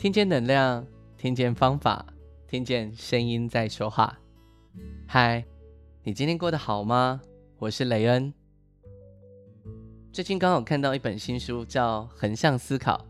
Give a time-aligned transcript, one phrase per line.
[0.00, 0.86] 听见能量，
[1.18, 2.06] 听见方法，
[2.48, 4.18] 听见声音在说话。
[5.06, 5.44] 嗨，
[6.02, 7.20] 你今天过得好吗？
[7.58, 8.32] 我是雷恩。
[10.10, 13.06] 最近刚好看到一本新书，叫《横向思考》。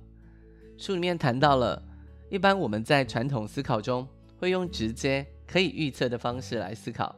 [0.84, 1.80] 书里面谈到了，
[2.28, 4.04] 一般我们在传统思考中
[4.36, 7.14] 会用直接可以预测的方式来思考，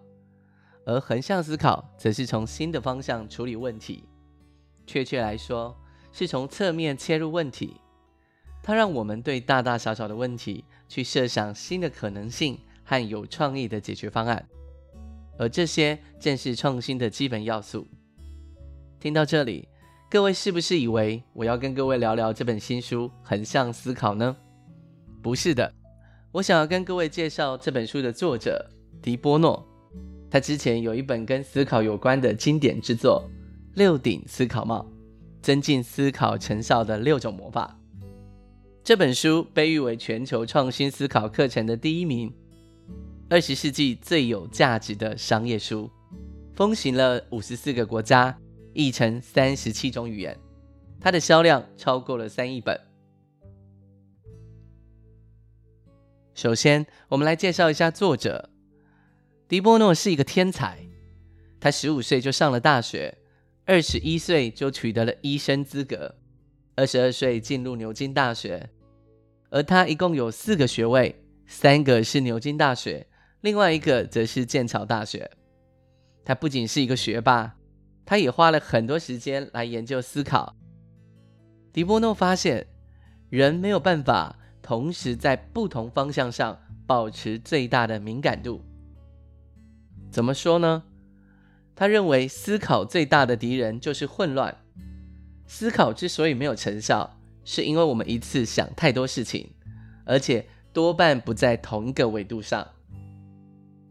[0.85, 4.05] 而横向思考则是从新的方向处理问题。
[4.87, 5.75] 确切来说，
[6.13, 7.81] 是从侧面切入问题。
[8.63, 14.47] 它让我们对大大小小的问题去设想新的可能性和有创意的解决方案，
[15.37, 17.87] 而这些正是创新的基本要素。
[19.01, 19.69] 听到这里，
[20.09, 24.37] 各位是不是以为我要跟各位聊聊这本新书《横向思考》呢？
[25.21, 25.73] 不是的，
[26.31, 28.65] 我想要跟各位介绍这本书的作者
[29.03, 29.67] 狄波诺。
[30.31, 33.29] 他之前有一本跟思考有关的经典之作
[33.77, 34.87] 《六顶思考帽：
[35.43, 37.77] 增进思考成效的六种魔法》。
[38.85, 42.35] 这本书被誉为全球创新思考课程的第一名，
[43.31, 45.89] 二十世纪最有价值的商业书，
[46.53, 48.37] 风行了五十四个国家，
[48.75, 50.37] 译成三十七种语言，
[51.01, 52.77] 它的销量超过了三亿本。
[56.35, 58.51] 首先，我们来介绍一下作者，
[59.47, 60.85] 迪波诺是一个天才，
[61.61, 63.17] 他十五岁就上了大学，
[63.65, 66.17] 二十一岁就取得了医生资格。
[66.75, 68.71] 二十二岁进入牛津大学，
[69.51, 73.07] 而他一共有四个学位，三个是牛津大学，
[73.43, 75.31] 另外一个则是剑桥大学。
[76.25, 77.57] 他不仅是一个学霸，
[78.07, 80.57] 他也花了很多时间来研究思考。
[81.73, 82.67] 迪波诺发现，
[83.29, 88.63] 人没有办法同时在不同方向上保持最大的敏感度。
[90.11, 90.85] 怎么说呢？
[91.75, 94.57] 他认为思考最大的敌人就是混乱。
[95.47, 99.51] 思考之所以没有成效，是因为我们一次想太多事情，
[100.05, 102.67] 而且多半不在同一个维度上。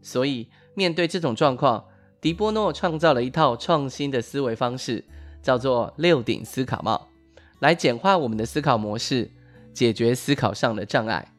[0.02, 1.86] 所以，面对这种状况，
[2.20, 5.04] 狄波诺创造了一套创新的思维方式，
[5.42, 7.08] 叫做六顶思考帽，
[7.60, 9.30] 来简化我们的思考模式，
[9.72, 11.32] 解决思考上的障碍。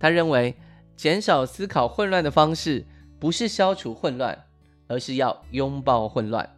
[0.00, 0.56] 他认为，
[0.96, 2.84] 减少思考混乱的方式，
[3.20, 4.46] 不是消除混乱，
[4.88, 6.57] 而是要拥抱混乱。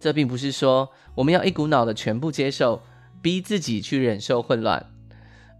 [0.00, 2.80] 这并不是说我们要一股脑的全部接受，
[3.20, 4.86] 逼自己去忍受混乱，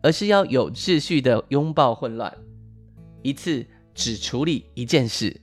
[0.03, 2.33] 而是要有秩序的拥抱混乱，
[3.23, 5.41] 一次只处理一件事，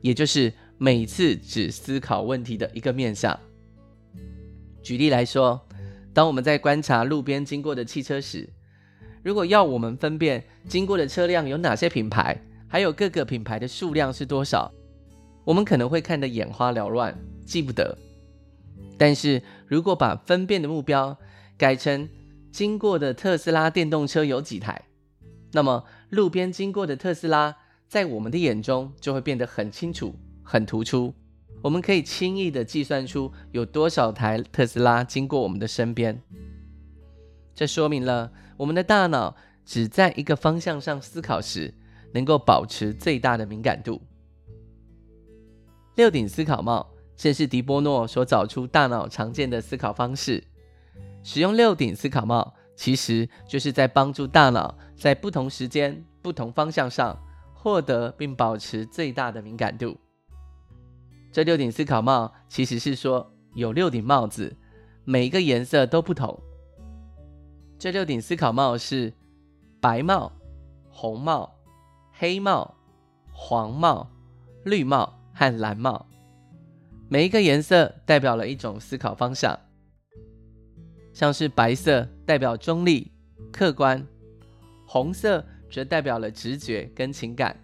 [0.00, 3.38] 也就是每次只思考问题的一个面向。
[4.82, 5.60] 举例来说，
[6.12, 8.48] 当我们在观察路边经过的汽车时，
[9.22, 14.72] 如果要我们分辨经过的车辆有哪些品牌，还有各个品牌的数量是多少，
[15.44, 17.16] 我们可能会看得眼花缭乱。
[17.50, 17.98] 记不得，
[18.96, 21.18] 但是如果把分辨的目标
[21.58, 22.08] 改成
[22.52, 24.80] 经过的特斯拉电动车有几台，
[25.50, 27.56] 那么路边经过的特斯拉
[27.88, 31.12] 在我们的眼中就会变得很清楚、很突出。
[31.60, 36.22] 我们可以轻易的计算出有多少台特斯拉经过我们的身边。
[37.52, 39.34] 这说明了我们的大脑
[39.66, 41.74] 只在一个方向上思考时，
[42.12, 44.00] 能够保持最大的敏感度。
[45.96, 46.88] 六顶思考帽。
[47.20, 50.42] 正是狄波诺所找出大脑常见的思考方式。
[51.22, 57.22] 使用六顶思考帽，其实就是在帮助大脑在不同时间、不同方向上
[57.52, 60.00] 获得并保持最大的敏感度。
[61.30, 64.56] 这六顶思考帽其实是说有六顶帽子，
[65.04, 66.40] 每一个颜色都不同。
[67.78, 69.12] 这六顶思考帽是
[69.78, 70.32] 白帽、
[70.88, 71.52] 红帽、
[72.12, 72.74] 黑帽、
[73.30, 74.08] 黄帽、
[74.64, 76.06] 绿帽和蓝帽。
[77.12, 79.58] 每一个颜色代表了一种思考方向，
[81.12, 83.10] 像是白色代表中立、
[83.50, 84.06] 客观，
[84.86, 87.58] 红色则代表了直觉跟情感，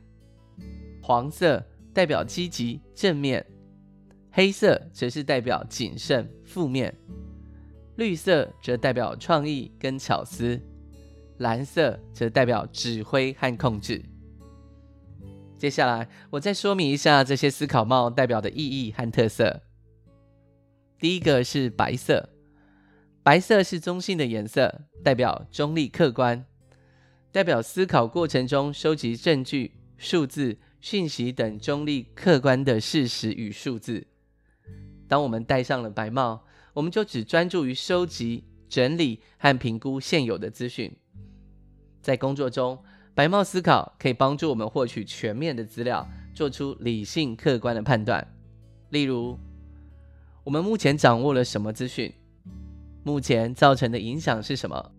[1.01, 1.65] 黄色
[1.95, 3.47] 代表积极正面，
[4.33, 6.93] 黑色则是代表谨慎负面，
[7.95, 10.61] 绿色则代表创意跟巧思，
[11.39, 14.03] 蓝色则代表指挥和控制。
[15.67, 19.63] 接下来，我再说明一下这些思考帽代表的意义和特色。
[21.01, 22.29] 第一个是白色，
[23.25, 26.47] 白色是中性的颜色，代表中立客观，
[27.33, 34.07] 代表思考过程中收集证据、数字、讯息等中立客观的事实与数字。
[35.09, 40.97] 当我们戴上了白帽，我们就只专注于收集、整理和评估现有的资讯，
[42.01, 42.81] 在工作中。
[43.17, 48.31] 白帽思考可以帮助我们获取全面的资料，做出理性客观的判断。
[48.91, 49.39] 例如，
[50.45, 52.13] 我们目前掌握了什么资讯？
[53.03, 54.93] 目前造成的影响是什么？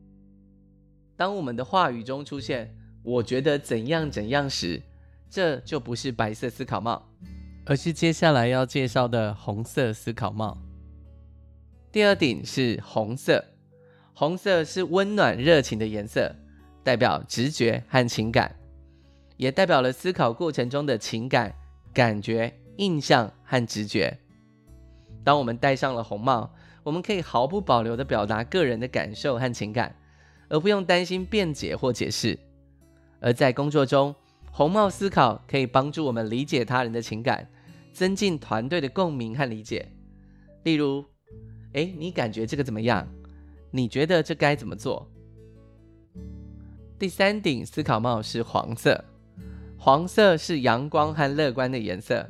[1.15, 2.75] 当我们的话语中出现
[3.05, 4.81] “我觉得怎样怎样”时，
[5.29, 7.07] 这就不是白色思考帽，
[7.67, 10.57] 而是接下来要介绍的红色思考帽。
[11.91, 13.45] 第二顶是红色，
[14.15, 16.35] 红色是温暖热情的颜色，
[16.88, 18.56] 代表直觉和情感，
[19.36, 21.54] 也代表了思考过程中的情感、
[21.94, 24.18] 感觉、印象和直觉。
[25.22, 26.50] 当我们戴上了红帽，
[26.84, 29.94] 我们可以毫不保留地表达个人的感受和情感，
[30.48, 32.39] 而不用担心辩解或解释。
[33.19, 34.16] 而在工作中，
[34.50, 37.45] 红帽思考可以帮助我们理解他人的情感，
[37.92, 39.86] 增进团队的共鸣和理解。
[40.63, 41.04] 例如，
[41.74, 43.06] 诶，你感觉这个怎么样？
[43.72, 45.06] 你觉得这该怎么做？
[46.99, 49.05] 第三顶思考帽是黄色，
[49.77, 52.27] 黄色是阳光和乐观的颜色，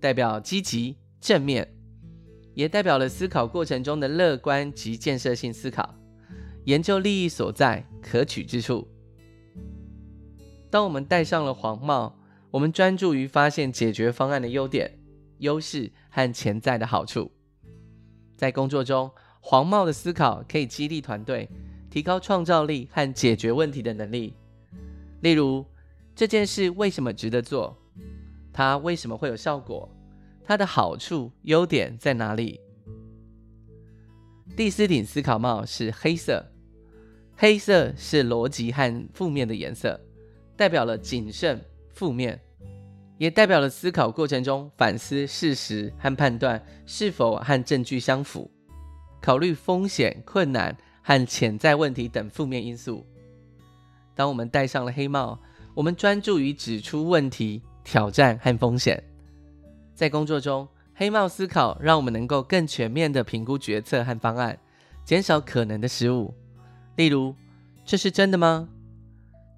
[0.00, 1.70] 代表积极正面，
[2.54, 5.94] 也代表了思考过程中的乐观及建设性思考，
[6.64, 8.88] 研究利益所在、可取之处。
[10.70, 12.18] 当我们戴上了黄帽，
[12.50, 14.98] 我们专注于发现解决方案的优点、
[15.40, 17.30] 优势和潜在的好处。
[18.34, 19.10] 在工作中，
[19.40, 21.50] 黄帽的思考可以激励团队，
[21.96, 24.34] 提高创造力和解决问题的能力。
[25.22, 25.64] 例如，
[26.14, 27.74] 这件事为什么值得做？
[28.52, 29.88] 它为什么会有效果？
[30.44, 32.60] 它的好处、优点在哪里？
[34.54, 36.44] 第四顶思考帽是黑色，
[37.34, 39.98] 黑色是逻辑和负面的颜色，
[40.54, 41.58] 代表了谨慎、
[41.94, 42.38] 负面。
[43.16, 48.50] 也代表了思考过程中反思事实和判断是否和证据相符，
[49.22, 50.76] 考虑风险、困难
[51.06, 53.06] 和潜在问题等负面因素。
[54.12, 55.38] 当我们戴上了黑帽，
[55.72, 59.00] 我们专注于指出问题、挑战和风险。
[59.94, 60.66] 在工作中，
[60.96, 64.58] 黑帽思考让我们能够更全面地评估决策和方案，
[65.04, 66.34] 减少可能的失误。
[66.96, 67.32] 例如，
[67.84, 68.68] 这是真的吗？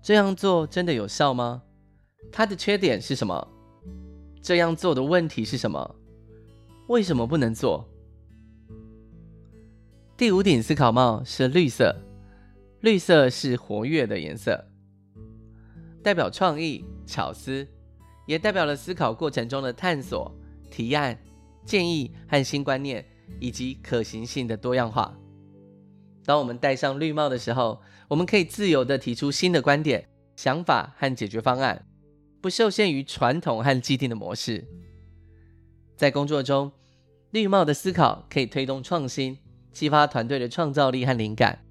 [0.02, 1.62] 这样做真的有效吗？
[2.30, 3.48] 它的缺点是什么？
[4.42, 5.94] 这样做的问题是什么？
[6.88, 7.88] 为什么不能做？
[10.18, 11.94] 第五顶思考帽是绿色，
[12.80, 14.68] 绿色是活跃的颜色，
[16.02, 17.64] 代表创意、巧思，
[18.26, 20.36] 也代表了思考过程中的探索、
[20.72, 21.16] 提案、
[21.64, 23.06] 建议和新观念，
[23.38, 25.16] 以及可行性的多样化。
[26.24, 31.86] 当我们戴上绿帽的时候，我们可以自由地提出新的观点、想法和解决方案。
[32.40, 34.66] 不受限于传统和既定的模式，
[35.94, 36.72] 在工作中，
[37.30, 39.38] 绿帽的思考可以推动创新，
[39.78, 41.64] 激发团队的创造力和灵感。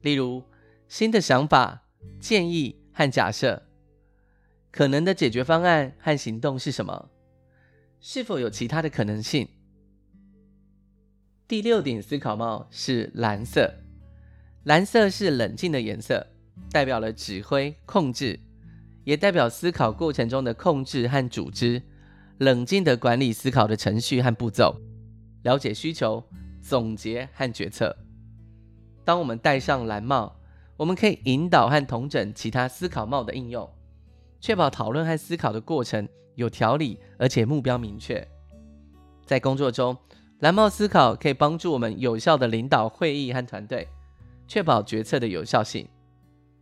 [0.00, 0.44] 例如，
[0.86, 1.82] 新的想法、
[2.20, 3.64] 建议和假设，
[4.70, 7.10] 可能的解决方案和行动是什么？
[7.98, 9.48] 是否有其他的可能性？
[11.48, 13.74] 第六顶思考帽是蓝色，
[14.62, 16.24] 蓝色是冷静的颜色，
[16.70, 18.38] 代表了指挥、控制。
[19.02, 21.82] 也代表思考过程中的控制和组织，
[22.38, 24.80] 冷静地管理思考的程序和步骤，
[25.42, 26.24] 了解需求、
[26.62, 27.94] 总结和决策。
[29.04, 30.36] 当我们戴上蓝帽，
[30.76, 33.68] 我们可以引导和统整其他思考帽的应用，
[34.40, 38.26] 确保讨论和思考的过程有条理，而且目标明确。
[39.26, 39.96] 在工作中，
[40.38, 43.88] 蓝帽思考可以帮助我们有效地领导会议和团队，
[44.46, 45.86] 确保决策的有效性。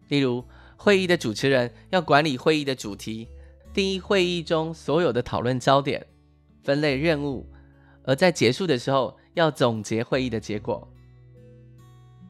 [0.09, 0.45] 例如，
[0.76, 3.28] 会议的主持人要管理会议的主题，
[3.73, 6.07] 定义会议中所有的讨论焦点，
[6.62, 7.47] 分类任务，
[8.04, 10.87] 而在结束的时候要总结会议的结果。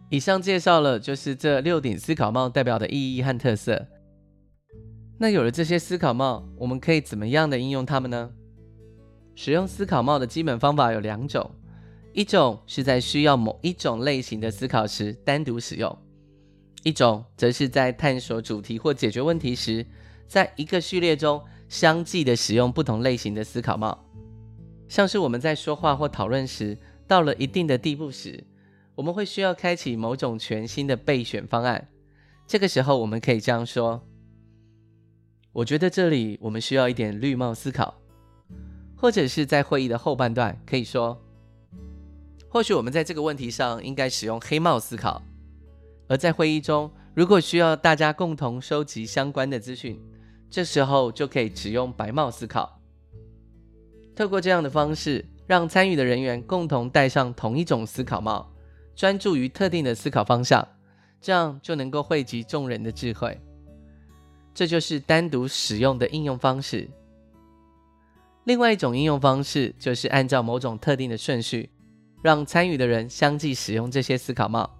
[0.09, 3.87] 以上介绍了就是这六顶思考帽代表的意义和特色。
[5.19, 8.31] 那有了这些思考帽，我们可以怎么样的应用它们呢？
[9.35, 11.51] 使用思考帽的基本方法有两种，
[12.13, 15.97] 一种是在需要某一种类型的思考时单独使用。
[16.83, 19.87] 一种则是在探索主题或解决问题时，
[20.27, 24.07] 在一个序列中相继的使用不同类型的思考帽。
[24.89, 26.77] 像是我们在说话或讨论时，
[27.11, 28.45] 到了一定的地步时，
[28.95, 31.89] 我们会需要开启某种全新的备选方案。
[32.47, 34.07] 这个时候，我们可以这样说
[35.51, 38.01] ：“我觉得这里我们需要一点绿帽思考。”
[38.97, 41.21] 或者是在会议的后半段可以说
[42.49, 45.21] ：“或许我们在这个问题上应该使用黑帽思考。”
[46.07, 50.01] 而在会议中，如果需要大家共同收集相关的资讯，
[50.49, 52.81] 这时候就可以只用白帽思考。
[54.15, 58.49] 透过这样的方式，让参与的人员共同戴上同一种思考帽，
[58.95, 60.65] 专注于特定的思考方向，
[61.21, 63.37] 这样就能够汇集众人的智慧。
[64.55, 66.89] 这就是单独使用的应用方式。
[68.45, 71.69] 另外一种应用方式就是按照某种特定的顺序，
[72.23, 74.71] 让参与的人相继使用这些思考帽。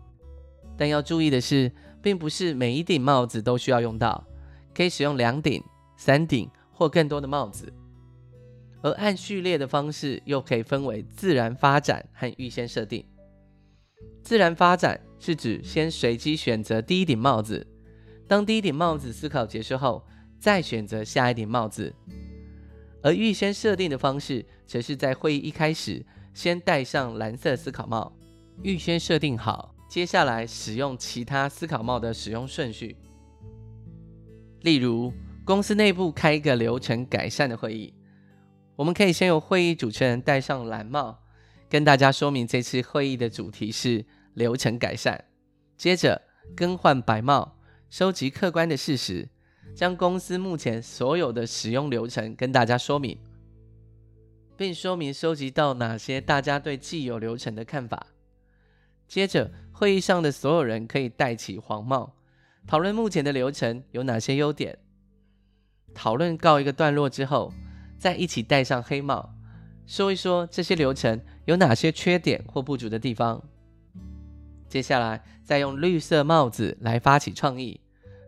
[0.77, 4.25] 但要注意的是，并不是每一顶帽子都需要用到，
[4.73, 5.61] 可以使用两顶、
[5.97, 7.73] 三顶或更多的帽子。
[8.83, 13.05] 而按序列的方式又可以分为自然发展和预先设定。
[14.23, 17.67] 自然发展是指先随机选择第一顶帽子，
[18.27, 20.05] 当第一顶帽子思考结束后，
[20.39, 21.95] 再选择下一顶帽子。
[23.03, 28.13] 而预先设定的方式，则是在会议一开始先戴上蓝色思考帽，
[28.63, 32.97] 预先设定好接下来使用其他思考帽的使用顺序。
[34.61, 35.13] 例如，
[35.45, 37.93] 公司内部开一个流程改善的会议。
[38.81, 41.23] 我们可以先由会议主持人戴上蓝帽，
[41.69, 45.27] 跟大家说明这次会议的主题是流程改善。
[45.77, 46.23] 接着
[46.57, 47.59] 更换白帽，
[47.91, 49.29] 收集客观的事实，
[49.77, 53.19] 将公司目前所有的使用流程跟大家说明，
[54.57, 58.07] 并说明收集到哪些大家对既有流程的看法。
[59.07, 62.17] 接着会议上的所有人可以戴起黄帽，
[62.67, 64.79] 讨论目前的流程有哪些优点。
[65.93, 67.53] 讨论告一个段落之后，
[68.01, 69.35] 再一起戴上黑帽，
[69.87, 73.45] 说一说这些流程有哪些缺点或不足的地方。
[74.67, 77.79] 接下来再用绿色帽子来发起创意，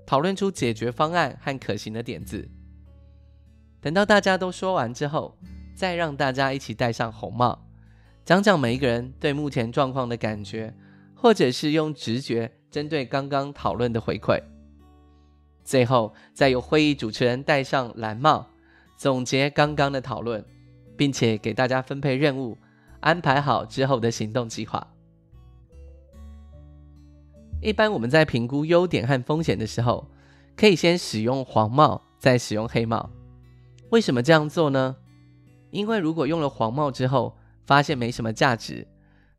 [0.05, 2.47] 讨论出解决方案和可行的点子。
[3.81, 5.38] 等到大家都说完之后，
[5.75, 7.67] 再让大家一起戴上红帽，
[8.26, 10.75] 讲讲每一个人对目前状况的感觉，
[11.14, 14.38] 或者是用直觉针对刚刚讨论的回馈。
[15.64, 18.51] 最后再由会议主持人戴上蓝帽。
[19.02, 20.44] 总结刚刚的讨论，
[20.97, 22.56] 并且给大家分配任务，
[23.00, 24.87] 安排好之后的行动计划。
[27.61, 30.09] 一般我们在评估优点和风险的时候，
[30.56, 33.11] 可以先使用黄帽，再使用黑帽。
[33.90, 34.94] 为什么这样做呢？
[35.73, 38.87] 因为如果用了黄帽之后，发现没什么价值，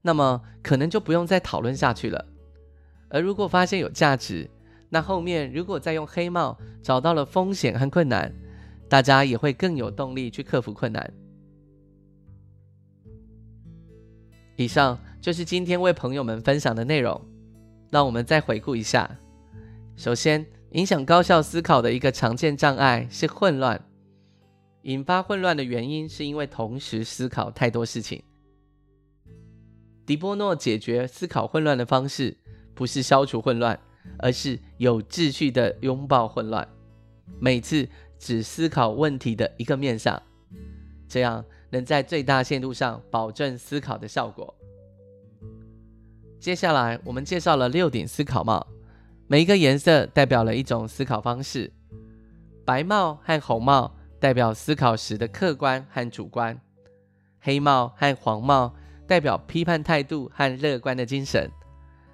[0.02, 2.26] 那么可能就不用再讨论下去了。
[3.08, 4.50] 而如果发现有价值，
[4.90, 8.30] 那后面如果再用黑帽，找到了风险和困难。
[8.94, 11.12] 大家也会更有动力去克服困难。
[14.56, 17.20] 以上就是今天为朋友们分享的内容。
[17.90, 19.10] 让我们再回顾一下。
[19.96, 23.84] 首先，影响高效思考的一个常见障碍是混乱。
[24.84, 28.22] 引发混乱的原因是因为同时思考太多事情。
[30.06, 32.38] 迪波诺解决思考混乱的方式，
[32.76, 33.80] 不是消除混乱，
[34.20, 36.68] 而是有秩序地拥抱混乱。
[37.40, 37.90] 每次。
[38.24, 40.24] 只思考问题的一个面向，
[41.10, 44.56] 这样能在最大限度上保证思考的效果。
[46.40, 48.66] 接下来，我们介绍了六顶思考帽，
[49.28, 51.70] 每一个颜色代表了一种思考方式。
[52.64, 56.58] 白帽和红帽代表思考时的客观和主观，
[57.42, 58.74] 黑帽和黄帽
[59.06, 61.52] 代表批判态度和乐观的精神，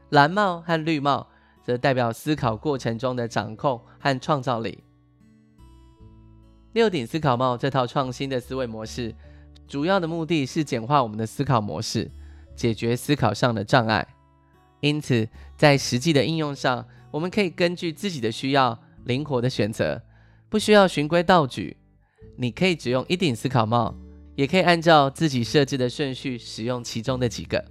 [0.09, 1.27] 蓝帽和绿帽
[1.63, 4.83] 则代表思考过程中的掌控和创造力。
[6.73, 9.13] 六顶思考帽这套创新的思维模式，
[9.67, 12.09] 主要的目的是简化我们的思考模式，
[12.55, 14.07] 解决思考上的障碍。
[14.81, 20.01] 因此，在实际的应用上，我们可以根据自己的需要灵活的选择，
[20.47, 21.75] 不需要循规蹈矩。
[22.37, 23.93] 你可以只用一顶思考帽，
[24.35, 27.65] 也可以按照自己设置的顺序使用其中的几个。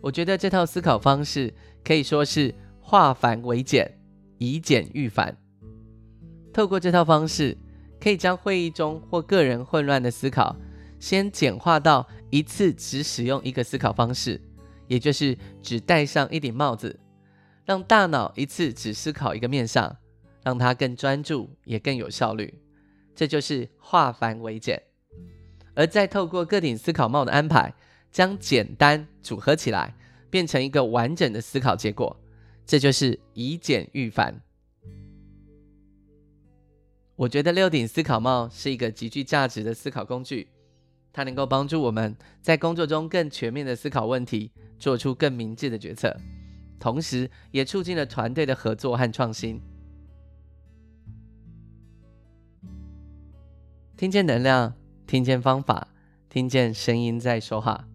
[0.00, 3.98] 我觉得这套思考方式可以说是化繁为简，
[4.38, 5.36] 以简驭繁。
[6.56, 7.54] 透过这套方式，
[8.00, 10.56] 可以将会议中或个人混乱的思考，
[10.98, 14.40] 先简化到一次只使用一个思考方式，
[14.86, 16.98] 也就是只戴上一顶帽子，
[17.66, 19.94] 让大脑一次只思考一个面向，
[20.42, 22.58] 让它更专注也更有效率。
[23.14, 24.82] 这就是化繁为简，
[25.74, 27.74] 而再透过各顶思考帽的安排，
[28.10, 29.94] 将简单组合起来，
[30.30, 32.18] 变成一个完整的思考结果。
[32.64, 34.40] 这就是以简驭繁。
[37.16, 40.48] 我觉得六顶思考帽是一个极具价值的思考工具，
[41.14, 46.14] 它能够帮助我们在工作中更全面的思考问题，做出更明智的决策，
[46.78, 49.58] 同时也促进了团队的合作和创新。
[53.96, 54.74] 听见能量，
[55.06, 55.88] 听见方法，
[56.28, 57.88] 听见声音在说话。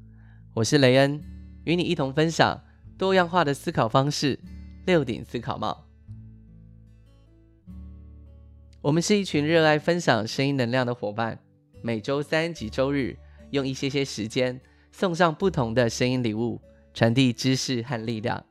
[0.56, 1.22] 我是雷恩，
[1.66, 2.64] 与你一同分享
[2.98, 4.40] 多样化的思考方式——
[4.88, 5.91] 六顶思考帽。
[8.82, 11.38] 我们是一群热爱分享声音能量的伙伴，
[11.84, 13.16] 每周三及周日
[13.52, 14.60] 用一些些时间
[14.92, 16.60] 送上不同的声音礼物，
[16.92, 18.44] 传递知识和力量。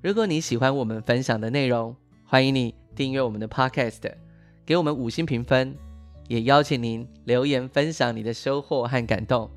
[0.00, 4.14] 如果你喜欢我们分享的内容，欢迎你订阅我们的 Podcast，
[4.64, 5.76] 给我们五星评分，
[6.28, 9.50] 也邀请您留言分享你的收获和感动，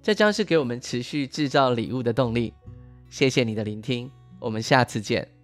[0.00, 2.54] 这将是给我们持续制造礼物的动力。
[3.10, 4.08] 谢谢你的聆听，
[4.38, 5.41] 我们下次见。